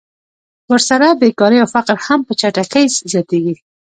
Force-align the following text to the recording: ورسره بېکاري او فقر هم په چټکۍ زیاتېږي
ورسره 0.71 1.07
بېکاري 1.21 1.57
او 1.63 1.67
فقر 1.75 1.97
هم 2.05 2.19
په 2.27 2.33
چټکۍ 2.39 2.85
زیاتېږي 3.11 3.55